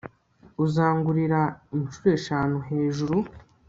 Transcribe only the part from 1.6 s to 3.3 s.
inshuro eshanu hejuru